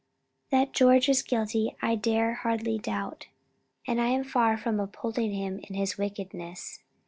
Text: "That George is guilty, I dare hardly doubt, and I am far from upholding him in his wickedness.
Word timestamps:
"That 0.49 0.71
George 0.73 1.07
is 1.09 1.21
guilty, 1.21 1.75
I 1.79 1.93
dare 1.93 2.33
hardly 2.33 2.79
doubt, 2.79 3.27
and 3.85 4.01
I 4.01 4.07
am 4.07 4.23
far 4.23 4.57
from 4.57 4.79
upholding 4.79 5.31
him 5.31 5.59
in 5.59 5.75
his 5.75 5.95
wickedness. 5.95 6.79